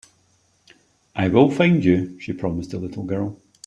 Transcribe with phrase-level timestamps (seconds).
[1.15, 3.39] "I will find you.", she promised the little girl.